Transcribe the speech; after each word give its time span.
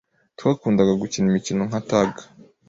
Twakundaga 0.37 0.93
gukina 1.01 1.27
imikino 1.29 1.61
nka 1.69 1.81
tag. 1.89 2.11